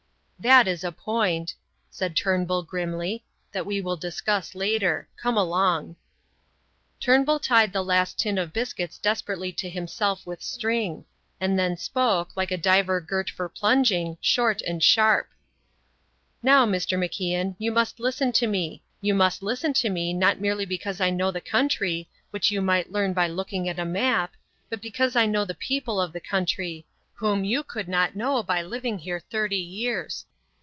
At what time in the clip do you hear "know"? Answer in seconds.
21.11-21.29, 25.27-25.45, 28.15-28.41